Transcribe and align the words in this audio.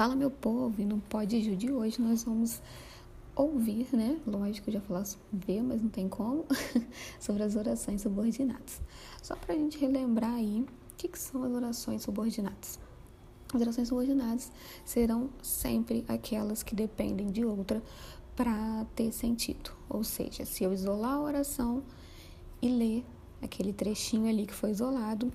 Fala, 0.00 0.16
meu 0.16 0.30
povo, 0.30 0.80
e 0.80 0.86
no 0.86 0.98
Pode 0.98 1.54
de 1.54 1.70
hoje 1.70 2.00
nós 2.00 2.24
vamos 2.24 2.62
ouvir, 3.36 3.86
né? 3.92 4.18
Lógico, 4.26 4.70
já 4.70 4.80
falar 4.80 5.04
ver, 5.30 5.62
mas 5.62 5.82
não 5.82 5.90
tem 5.90 6.08
como, 6.08 6.46
sobre 7.20 7.42
as 7.42 7.54
orações 7.54 8.00
subordinadas. 8.00 8.80
Só 9.22 9.36
para 9.36 9.54
a 9.54 9.58
gente 9.58 9.76
relembrar 9.76 10.36
aí, 10.36 10.62
o 10.62 10.96
que, 10.96 11.06
que 11.06 11.18
são 11.18 11.44
as 11.44 11.52
orações 11.52 12.00
subordinadas? 12.02 12.80
As 13.52 13.60
orações 13.60 13.88
subordinadas 13.88 14.50
serão 14.86 15.28
sempre 15.42 16.02
aquelas 16.08 16.62
que 16.62 16.74
dependem 16.74 17.30
de 17.30 17.44
outra 17.44 17.82
para 18.34 18.86
ter 18.96 19.12
sentido. 19.12 19.70
Ou 19.86 20.02
seja, 20.02 20.46
se 20.46 20.64
eu 20.64 20.72
isolar 20.72 21.16
a 21.16 21.20
oração 21.20 21.82
e 22.62 22.70
ler 22.70 23.04
aquele 23.42 23.74
trechinho 23.74 24.26
ali 24.26 24.46
que 24.46 24.54
foi 24.54 24.70
isolado, 24.70 25.30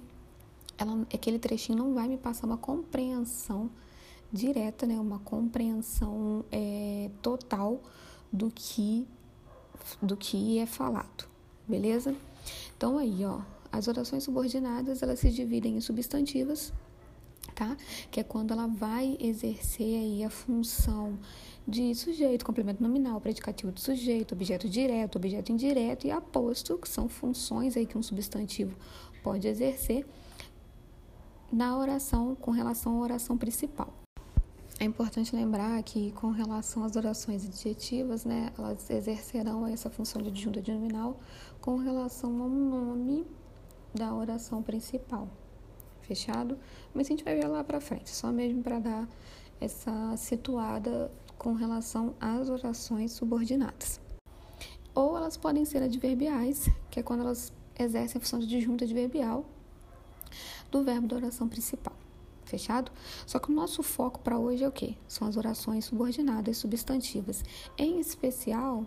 ela, 0.75 1.05
aquele 1.13 1.37
trechinho 1.37 1.77
não 1.77 1.93
vai 1.93 2.07
me 2.07 2.17
passar 2.17 2.47
uma 2.47 2.57
compreensão 2.57 3.69
direta, 4.35 4.85
né, 4.85 4.99
uma 4.99 5.19
compreensão 5.19 6.45
é, 6.51 7.09
total 7.21 7.81
do 8.31 8.51
que 8.51 9.07
do 10.01 10.17
que 10.17 10.57
é 10.57 10.65
falado, 10.65 11.27
beleza? 11.67 12.15
Então 12.75 12.97
aí, 12.97 13.23
ó, 13.23 13.41
as 13.71 13.87
orações 13.87 14.23
subordinadas 14.23 15.03
elas 15.03 15.19
se 15.19 15.29
dividem 15.29 15.77
em 15.77 15.81
substantivas, 15.81 16.73
tá? 17.53 17.77
Que 18.09 18.19
é 18.19 18.23
quando 18.23 18.51
ela 18.51 18.67
vai 18.67 19.17
exercer 19.19 19.99
aí 19.99 20.23
a 20.23 20.29
função 20.29 21.19
de 21.67 21.93
sujeito, 21.95 22.45
complemento 22.45 22.81
nominal, 22.81 23.19
predicativo 23.19 23.71
de 23.71 23.81
sujeito, 23.81 24.33
objeto 24.33 24.69
direto, 24.69 25.17
objeto 25.17 25.51
indireto 25.51 26.05
e 26.05 26.11
aposto, 26.11 26.77
que 26.77 26.87
são 26.87 27.07
funções 27.09 27.75
aí 27.75 27.85
que 27.85 27.97
um 27.97 28.03
substantivo 28.03 28.75
pode 29.23 29.47
exercer 29.47 30.05
na 31.51 31.77
oração 31.77 32.35
com 32.35 32.51
relação 32.51 32.97
à 32.97 33.01
oração 33.01 33.37
principal. 33.37 34.04
É 34.77 34.83
importante 34.83 35.33
lembrar 35.33 35.81
que, 35.83 36.11
com 36.11 36.31
relação 36.31 36.83
às 36.83 36.97
orações 36.97 37.45
adjetivas, 37.45 38.25
né, 38.25 38.51
elas 38.57 38.89
exercerão 38.89 39.65
essa 39.65 39.89
função 39.89 40.21
de 40.21 40.27
adjunta 40.27 40.61
nominal 40.73 41.17
com 41.61 41.77
relação 41.77 42.41
ao 42.41 42.49
nome 42.49 43.25
da 43.93 44.13
oração 44.13 44.61
principal. 44.61 45.29
Fechado? 46.01 46.59
Mas 46.93 47.07
a 47.07 47.09
gente 47.09 47.23
vai 47.23 47.35
ver 47.35 47.47
lá 47.47 47.63
para 47.63 47.79
frente, 47.79 48.09
só 48.09 48.33
mesmo 48.33 48.61
para 48.61 48.79
dar 48.79 49.07
essa 49.61 50.15
situada 50.17 51.09
com 51.37 51.53
relação 51.53 52.13
às 52.19 52.49
orações 52.49 53.13
subordinadas. 53.13 54.01
Ou 54.93 55.15
elas 55.15 55.37
podem 55.37 55.63
ser 55.63 55.81
adverbiais, 55.83 56.69
que 56.91 56.99
é 56.99 57.03
quando 57.03 57.21
elas 57.21 57.51
exercem 57.79 58.19
a 58.19 58.21
função 58.21 58.39
de 58.39 58.53
adjunta 58.53 58.83
adverbial 58.83 59.45
do 60.69 60.83
verbo 60.83 61.07
da 61.07 61.15
oração 61.15 61.47
principal. 61.47 62.04
Fechado? 62.45 62.91
Só 63.25 63.39
que 63.39 63.51
o 63.51 63.55
nosso 63.55 63.83
foco 63.83 64.19
para 64.19 64.37
hoje 64.37 64.63
é 64.63 64.67
o 64.67 64.71
quê? 64.71 64.95
São 65.07 65.27
as 65.27 65.35
orações 65.35 65.85
subordinadas 65.85 66.57
substantivas. 66.57 67.43
Em 67.77 67.99
especial, 67.99 68.85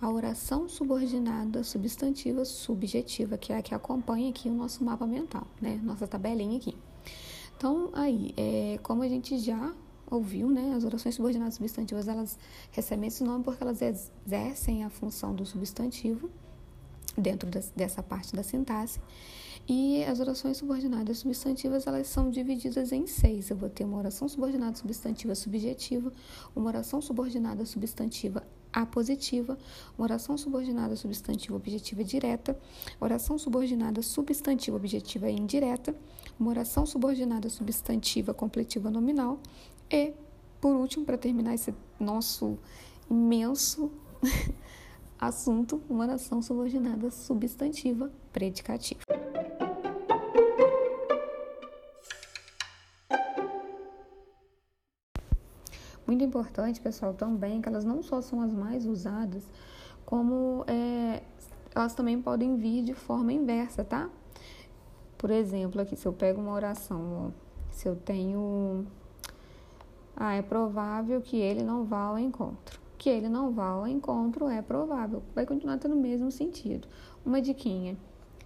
a 0.00 0.10
oração 0.10 0.68
subordinada 0.68 1.62
substantiva 1.62 2.44
subjetiva, 2.44 3.38
que 3.38 3.52
é 3.52 3.58
a 3.58 3.62
que 3.62 3.74
acompanha 3.74 4.30
aqui 4.30 4.48
o 4.48 4.52
nosso 4.52 4.82
mapa 4.82 5.06
mental, 5.06 5.46
né? 5.60 5.80
Nossa 5.82 6.06
tabelinha 6.06 6.56
aqui. 6.56 6.76
Então, 7.56 7.90
aí, 7.92 8.34
é, 8.36 8.80
como 8.82 9.02
a 9.02 9.08
gente 9.08 9.38
já 9.38 9.72
ouviu, 10.10 10.48
né? 10.50 10.74
As 10.76 10.84
orações 10.84 11.14
subordinadas 11.14 11.54
substantivas, 11.54 12.08
elas 12.08 12.38
recebem 12.72 13.06
esse 13.06 13.22
nome 13.22 13.44
porque 13.44 13.62
elas 13.62 13.80
exercem 13.80 14.84
a 14.84 14.90
função 14.90 15.34
do 15.34 15.46
substantivo 15.46 16.28
dentro 17.16 17.48
dessa 17.76 18.02
parte 18.02 18.34
da 18.34 18.42
sintaxe. 18.42 18.98
E 19.68 20.02
as 20.04 20.18
orações 20.18 20.56
subordinadas 20.56 21.18
substantivas, 21.18 21.86
elas 21.86 22.08
são 22.08 22.30
divididas 22.30 22.90
em 22.90 23.06
seis. 23.06 23.48
Eu 23.48 23.56
vou 23.56 23.70
ter 23.70 23.84
uma 23.84 23.98
oração 23.98 24.28
subordinada 24.28 24.76
substantiva 24.76 25.34
subjetiva, 25.34 26.12
uma 26.54 26.66
oração 26.66 27.00
subordinada 27.00 27.64
substantiva 27.64 28.42
apositiva, 28.72 29.58
uma 29.96 30.06
oração 30.06 30.36
subordinada 30.36 30.96
substantiva 30.96 31.54
objetiva 31.54 32.02
direta, 32.02 32.58
oração 32.98 33.38
subordinada 33.38 34.02
substantiva 34.02 34.76
objetiva 34.76 35.30
indireta, 35.30 35.94
uma 36.40 36.50
oração 36.50 36.86
subordinada 36.86 37.48
substantiva 37.48 38.32
completiva 38.32 38.90
nominal 38.90 39.38
e, 39.90 40.14
por 40.60 40.74
último, 40.74 41.04
para 41.04 41.18
terminar 41.18 41.54
esse 41.54 41.74
nosso 42.00 42.58
imenso 43.10 43.92
assunto, 45.20 45.82
uma 45.88 46.04
oração 46.04 46.40
subordinada 46.40 47.10
substantiva 47.10 48.10
predicativa. 48.32 49.21
Muito 56.06 56.24
importante, 56.24 56.80
pessoal, 56.80 57.14
também 57.14 57.60
que 57.60 57.68
elas 57.68 57.84
não 57.84 58.02
só 58.02 58.20
são 58.20 58.40
as 58.40 58.52
mais 58.52 58.86
usadas, 58.86 59.48
como 60.04 60.64
é, 60.66 61.22
elas 61.74 61.94
também 61.94 62.20
podem 62.20 62.56
vir 62.56 62.82
de 62.82 62.94
forma 62.94 63.32
inversa, 63.32 63.84
tá? 63.84 64.10
Por 65.16 65.30
exemplo, 65.30 65.80
aqui, 65.80 65.94
se 65.94 66.04
eu 66.04 66.12
pego 66.12 66.40
uma 66.40 66.52
oração, 66.52 67.28
ó, 67.28 67.52
se 67.70 67.88
eu 67.88 67.94
tenho. 67.94 68.84
Ah, 70.16 70.34
é 70.34 70.42
provável 70.42 71.20
que 71.20 71.36
ele 71.36 71.62
não 71.62 71.84
vá 71.84 72.02
ao 72.02 72.18
encontro. 72.18 72.80
Que 72.98 73.08
ele 73.08 73.28
não 73.28 73.52
vá 73.52 73.68
ao 73.68 73.86
encontro 73.86 74.48
é 74.48 74.60
provável. 74.60 75.22
Vai 75.34 75.46
continuar 75.46 75.78
tendo 75.78 75.94
o 75.94 76.00
mesmo 76.00 76.30
sentido. 76.30 76.88
Uma 77.24 77.40
diquinha. 77.40 77.96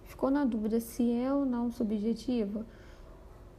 Ficou 0.05 0.29
na 0.31 0.45
dúvida 0.45 0.79
se 0.79 1.11
é 1.11 1.33
ou 1.33 1.45
não 1.45 1.71
subjetiva? 1.71 2.65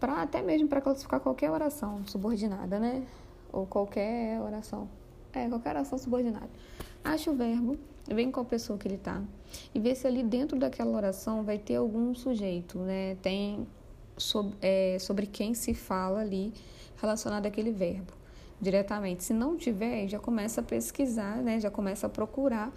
Pra, 0.00 0.22
até 0.22 0.40
mesmo 0.40 0.68
para 0.68 0.80
classificar 0.80 1.20
qualquer 1.20 1.50
oração 1.50 2.06
subordinada, 2.06 2.78
né? 2.78 3.04
Ou 3.52 3.66
qualquer 3.66 4.40
oração. 4.40 4.88
É, 5.32 5.48
qualquer 5.48 5.70
oração 5.70 5.98
subordinada. 5.98 6.50
Acha 7.04 7.30
o 7.30 7.34
verbo, 7.34 7.78
vem 8.06 8.30
com 8.30 8.40
a 8.40 8.44
pessoa 8.44 8.78
que 8.78 8.88
ele 8.88 8.96
está 8.96 9.22
e 9.74 9.78
vê 9.78 9.94
se 9.94 10.06
ali 10.06 10.22
dentro 10.22 10.58
daquela 10.58 10.90
oração 10.96 11.42
vai 11.42 11.58
ter 11.58 11.76
algum 11.76 12.14
sujeito, 12.14 12.78
né? 12.78 13.16
Tem 13.22 13.66
sobre, 14.16 14.54
é, 14.60 14.98
sobre 14.98 15.26
quem 15.26 15.54
se 15.54 15.74
fala 15.74 16.20
ali 16.20 16.52
relacionado 17.00 17.46
àquele 17.46 17.70
verbo 17.70 18.12
diretamente. 18.60 19.22
Se 19.24 19.32
não 19.32 19.56
tiver, 19.56 20.08
já 20.08 20.18
começa 20.18 20.60
a 20.60 20.64
pesquisar, 20.64 21.36
né? 21.36 21.60
Já 21.60 21.70
começa 21.70 22.06
a 22.06 22.10
procurar, 22.10 22.72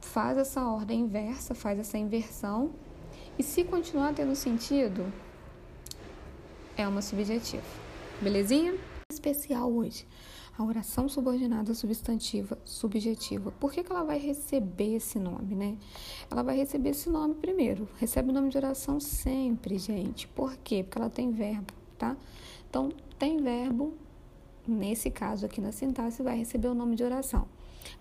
faz 0.00 0.36
essa 0.36 0.64
ordem 0.66 1.00
inversa, 1.00 1.54
faz 1.54 1.78
essa 1.78 1.96
inversão 1.96 2.70
e 3.38 3.42
se 3.42 3.64
continuar 3.64 4.12
tendo 4.12 4.34
sentido, 4.34 5.10
é 6.76 6.86
uma 6.86 7.00
subjetiva. 7.00 7.62
Belezinha? 8.20 8.74
Especial 9.20 9.70
hoje. 9.70 10.06
A 10.56 10.64
oração 10.64 11.08
subordinada 11.08 11.74
substantiva 11.74 12.58
subjetiva. 12.64 13.52
Por 13.52 13.72
que, 13.72 13.84
que 13.84 13.92
ela 13.92 14.02
vai 14.02 14.18
receber 14.18 14.96
esse 14.96 15.18
nome, 15.18 15.54
né? 15.54 15.76
Ela 16.30 16.42
vai 16.42 16.56
receber 16.56 16.90
esse 16.90 17.08
nome 17.08 17.34
primeiro. 17.34 17.88
Recebe 17.98 18.30
o 18.30 18.32
nome 18.32 18.48
de 18.50 18.56
oração 18.56 18.98
sempre, 18.98 19.78
gente. 19.78 20.26
Por 20.28 20.56
quê? 20.56 20.82
Porque 20.82 20.98
ela 20.98 21.10
tem 21.10 21.30
verbo, 21.30 21.72
tá? 21.96 22.16
Então, 22.68 22.90
tem 23.18 23.38
verbo, 23.42 23.94
nesse 24.66 25.10
caso 25.10 25.46
aqui 25.46 25.60
na 25.60 25.72
sintaxe, 25.72 26.22
vai 26.22 26.36
receber 26.36 26.68
o 26.68 26.74
nome 26.74 26.96
de 26.96 27.04
oração. 27.04 27.46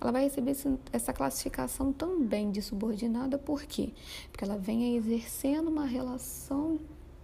Ela 0.01 0.11
vai 0.11 0.23
receber 0.23 0.55
essa 0.91 1.13
classificação 1.13 1.93
também 1.93 2.51
de 2.51 2.61
subordinada, 2.61 3.37
por 3.37 3.63
quê? 3.63 3.91
Porque 4.31 4.43
ela 4.43 4.57
vem 4.57 4.97
exercendo 4.97 5.69
uma 5.69 5.85
relação 5.85 6.77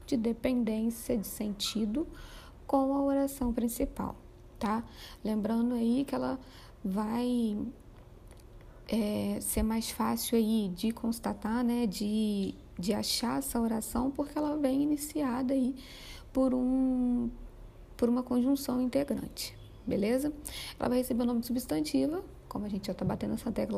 de 0.05 0.15
dependência 0.15 1.17
de 1.17 1.27
sentido 1.27 2.07
com 2.65 2.93
a 2.93 3.01
oração 3.01 3.53
principal, 3.53 4.15
tá? 4.59 4.83
Lembrando 5.23 5.75
aí 5.75 6.03
que 6.05 6.15
ela 6.15 6.39
vai 6.83 7.57
é, 8.87 9.39
ser 9.41 9.63
mais 9.63 9.89
fácil 9.89 10.37
aí 10.37 10.71
de 10.75 10.91
constatar, 10.91 11.63
né, 11.63 11.87
de, 11.87 12.53
de 12.77 12.93
achar 12.93 13.39
essa 13.39 13.59
oração, 13.59 14.11
porque 14.11 14.37
ela 14.37 14.57
vem 14.57 14.83
iniciada 14.83 15.53
aí 15.53 15.75
por, 16.31 16.53
um, 16.53 17.29
por 17.97 18.09
uma 18.09 18.23
conjunção 18.23 18.81
integrante, 18.81 19.57
beleza? 19.85 20.31
Ela 20.79 20.89
vai 20.89 20.99
receber 20.99 21.23
o 21.23 21.25
nome 21.25 21.41
de 21.41 21.47
substantiva, 21.47 22.23
como 22.47 22.65
a 22.65 22.69
gente 22.69 22.87
já 22.87 22.91
está 22.91 23.03
batendo 23.03 23.33
essa 23.33 23.51
tecla 23.51 23.77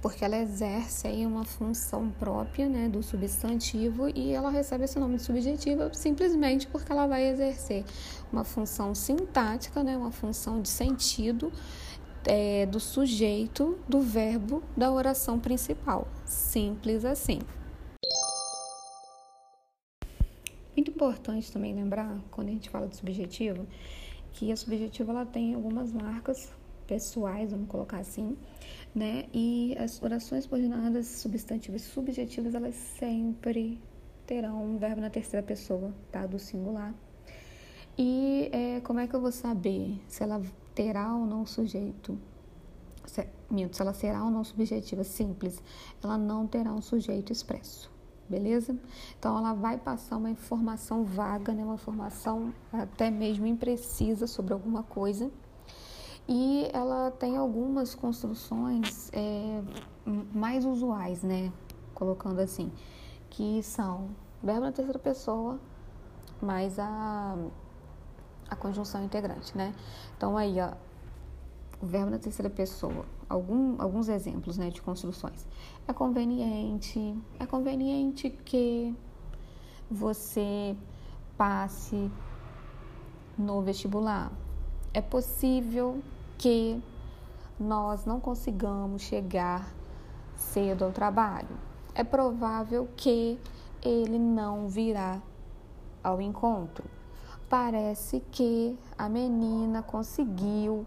porque 0.00 0.24
ela 0.24 0.36
exerce 0.36 1.06
aí 1.06 1.26
uma 1.26 1.44
função 1.44 2.10
própria 2.10 2.68
né, 2.68 2.88
do 2.88 3.02
substantivo 3.02 4.08
e 4.14 4.32
ela 4.32 4.50
recebe 4.50 4.84
esse 4.84 4.98
nome 4.98 5.16
de 5.16 5.22
subjetiva 5.22 5.90
simplesmente 5.92 6.66
porque 6.66 6.92
ela 6.92 7.06
vai 7.06 7.28
exercer 7.28 7.84
uma 8.32 8.44
função 8.44 8.94
sintática, 8.94 9.82
né, 9.82 9.96
uma 9.96 10.12
função 10.12 10.60
de 10.60 10.68
sentido 10.68 11.52
é, 12.26 12.66
do 12.66 12.80
sujeito 12.80 13.78
do 13.88 14.00
verbo 14.00 14.62
da 14.76 14.90
oração 14.90 15.38
principal. 15.38 16.08
Simples 16.24 17.04
assim. 17.04 17.40
Muito 20.76 20.90
importante 20.90 21.50
também 21.50 21.74
lembrar, 21.74 22.18
quando 22.30 22.48
a 22.48 22.50
gente 22.50 22.68
fala 22.68 22.86
de 22.86 22.96
subjetivo, 22.96 23.66
que 24.32 24.52
a 24.52 24.56
subjetiva 24.56 25.10
ela 25.10 25.24
tem 25.24 25.54
algumas 25.54 25.90
marcas 25.90 26.52
pessoais, 26.86 27.50
vamos 27.50 27.68
colocar 27.68 27.98
assim, 27.98 28.36
né? 28.94 29.26
E 29.32 29.76
as 29.78 30.02
orações 30.02 30.44
subordinadas, 30.44 31.06
substantivas 31.06 31.82
e 31.82 31.84
subjetivas, 31.86 32.54
elas 32.54 32.74
sempre 32.74 33.80
terão 34.26 34.64
um 34.64 34.78
verbo 34.78 35.00
na 35.00 35.10
terceira 35.10 35.44
pessoa, 35.44 35.94
tá? 36.10 36.26
Do 36.26 36.38
singular. 36.38 36.94
E 37.98 38.50
é, 38.52 38.80
como 38.80 39.00
é 39.00 39.06
que 39.06 39.14
eu 39.14 39.20
vou 39.20 39.32
saber 39.32 39.98
se 40.06 40.22
ela 40.22 40.42
terá 40.74 41.14
ou 41.14 41.24
não 41.24 41.46
sujeito? 41.46 42.18
Se, 43.06 43.26
se 43.72 43.82
ela 43.82 43.94
será 43.94 44.24
ou 44.24 44.30
não 44.30 44.44
subjetiva 44.44 45.04
simples, 45.04 45.62
ela 46.02 46.18
não 46.18 46.46
terá 46.46 46.72
um 46.72 46.82
sujeito 46.82 47.32
expresso, 47.32 47.90
beleza? 48.28 48.76
Então 49.18 49.38
ela 49.38 49.54
vai 49.54 49.78
passar 49.78 50.18
uma 50.18 50.28
informação 50.28 51.04
vaga, 51.04 51.54
né, 51.54 51.64
uma 51.64 51.76
informação 51.76 52.52
até 52.72 53.10
mesmo 53.10 53.46
imprecisa 53.46 54.26
sobre 54.26 54.52
alguma 54.52 54.82
coisa. 54.82 55.30
E 56.28 56.68
ela 56.72 57.10
tem 57.12 57.36
algumas 57.36 57.94
construções 57.94 59.10
é, 59.12 59.62
mais 60.34 60.64
usuais, 60.64 61.22
né? 61.22 61.52
Colocando 61.94 62.40
assim, 62.40 62.72
que 63.30 63.62
são 63.62 64.08
verbo 64.42 64.62
na 64.62 64.72
terceira 64.72 64.98
pessoa 64.98 65.58
mais 66.42 66.78
a, 66.78 67.36
a 68.50 68.56
conjunção 68.56 69.04
integrante, 69.04 69.56
né? 69.56 69.72
Então 70.16 70.36
aí, 70.36 70.56
ó, 70.60 70.72
o 71.80 71.86
verbo 71.86 72.10
na 72.10 72.18
terceira 72.18 72.50
pessoa, 72.50 73.04
algum, 73.28 73.80
alguns 73.80 74.08
exemplos, 74.08 74.58
né, 74.58 74.70
de 74.70 74.82
construções. 74.82 75.46
É 75.86 75.92
conveniente, 75.92 77.16
é 77.38 77.46
conveniente 77.46 78.30
que 78.30 78.94
você 79.90 80.76
passe 81.36 82.10
no 83.38 83.62
vestibular. 83.62 84.32
É 84.92 85.00
possível 85.00 86.02
que 86.38 86.82
nós 87.58 88.04
não 88.04 88.20
consigamos 88.20 89.02
chegar 89.02 89.72
cedo 90.36 90.84
ao 90.84 90.92
trabalho. 90.92 91.56
É 91.94 92.04
provável 92.04 92.88
que 92.96 93.38
ele 93.82 94.18
não 94.18 94.68
virá 94.68 95.20
ao 96.02 96.20
encontro. 96.20 96.84
Parece 97.48 98.20
que 98.30 98.78
a 98.98 99.08
menina 99.08 99.82
conseguiu 99.82 100.86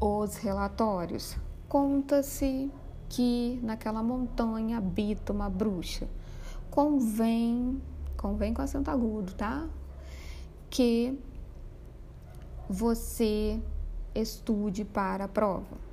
os 0.00 0.36
relatórios. 0.36 1.36
Conta-se 1.68 2.70
que 3.08 3.60
naquela 3.62 4.02
montanha 4.02 4.78
habita 4.78 5.32
uma 5.32 5.48
bruxa. 5.48 6.08
Convém, 6.70 7.80
convém 8.16 8.52
com 8.52 8.62
acento 8.62 8.90
agudo, 8.90 9.34
tá? 9.34 9.66
Que 10.68 11.18
você 12.68 13.60
estude 14.14 14.84
para 14.84 15.24
a 15.24 15.28
prova 15.28 15.84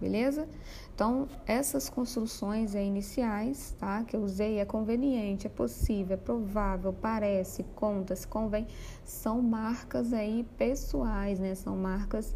beleza? 0.00 0.48
Então, 0.94 1.28
essas 1.46 1.88
construções 1.88 2.74
iniciais, 2.74 3.74
tá? 3.78 4.04
Que 4.04 4.16
eu 4.16 4.22
usei, 4.22 4.58
é 4.58 4.64
conveniente, 4.64 5.46
é 5.46 5.50
possível, 5.50 6.14
é 6.14 6.16
provável, 6.16 6.92
parece, 6.92 7.64
conta-se, 7.74 8.26
convém, 8.26 8.66
são 9.04 9.40
marcas 9.40 10.12
aí 10.12 10.46
pessoais, 10.56 11.38
né? 11.38 11.54
São 11.54 11.76
marcas 11.76 12.34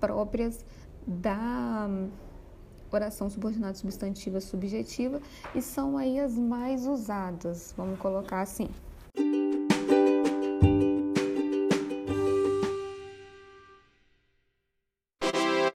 próprias 0.00 0.64
da 1.06 1.88
oração 2.90 3.30
subordinada 3.30 3.74
substantiva 3.74 4.40
subjetiva 4.40 5.20
e 5.54 5.62
são 5.62 5.96
aí 5.96 6.20
as 6.20 6.36
mais 6.36 6.86
usadas, 6.86 7.72
vamos 7.76 7.98
colocar 7.98 8.42
assim. 8.42 8.68